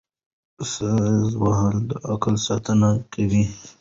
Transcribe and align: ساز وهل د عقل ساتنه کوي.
ساز 0.73 1.27
وهل 1.43 1.75
د 1.89 1.91
عقل 2.11 2.35
ساتنه 2.47 2.89
کوي. 3.13 3.43